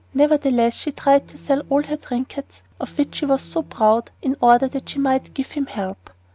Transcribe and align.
Nevertheless, 0.15 0.73
she 0.73 0.91
tried 0.93 1.27
to 1.27 1.37
sell 1.37 1.61
all 1.69 1.83
her 1.83 1.95
trinkets, 1.95 2.63
of 2.79 2.97
which 2.97 3.13
she 3.17 3.27
was 3.27 3.43
so 3.43 3.61
proud, 3.61 4.09
in 4.23 4.35
order 4.41 4.67
that 4.67 4.89
she 4.89 4.97
might 4.97 5.35
give 5.35 5.51
him 5.51 5.67
help. 5.67 6.09